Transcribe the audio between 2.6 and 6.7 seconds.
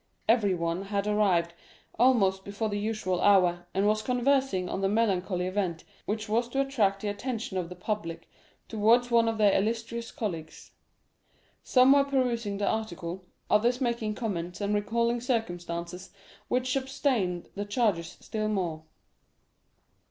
the usual hour, and was conversing on the melancholy event which was to